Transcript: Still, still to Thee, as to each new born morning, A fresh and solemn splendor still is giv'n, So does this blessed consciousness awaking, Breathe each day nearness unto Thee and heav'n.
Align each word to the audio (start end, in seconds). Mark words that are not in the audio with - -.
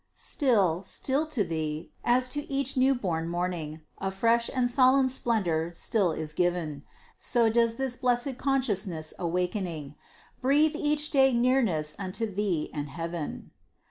Still, 0.15 0.81
still 0.83 1.27
to 1.27 1.43
Thee, 1.43 1.91
as 2.03 2.29
to 2.29 2.49
each 2.51 2.75
new 2.75 2.95
born 2.95 3.29
morning, 3.29 3.81
A 3.99 4.09
fresh 4.09 4.49
and 4.51 4.67
solemn 4.67 5.07
splendor 5.09 5.73
still 5.75 6.11
is 6.11 6.33
giv'n, 6.33 6.81
So 7.19 7.51
does 7.51 7.75
this 7.75 7.97
blessed 7.97 8.39
consciousness 8.39 9.13
awaking, 9.19 9.93
Breathe 10.41 10.75
each 10.75 11.11
day 11.11 11.33
nearness 11.33 11.95
unto 11.99 12.25
Thee 12.33 12.71
and 12.73 12.89
heav'n. 12.89 13.51